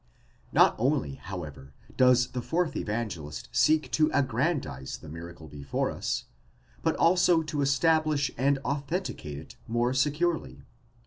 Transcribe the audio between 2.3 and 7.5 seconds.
the fourth Evangelist seek to aggrandize the miracle before us, but also